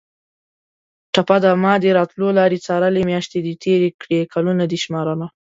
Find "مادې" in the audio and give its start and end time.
1.63-1.89